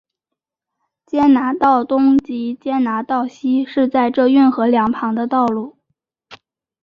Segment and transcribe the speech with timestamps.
[1.05, 5.77] 坚拿道东及坚拿道西是在这运河两旁的道路。